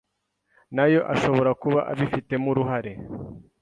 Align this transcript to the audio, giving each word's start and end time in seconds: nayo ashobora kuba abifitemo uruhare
nayo 0.75 0.99
ashobora 1.13 1.51
kuba 1.61 1.79
abifitemo 1.91 2.47
uruhare 2.51 2.91